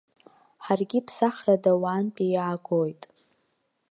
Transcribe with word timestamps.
Ҳаргьы 0.65 0.99
ԥсахрада 1.05 1.71
уаантәи 1.81 2.29
иаагоит. 2.33 3.01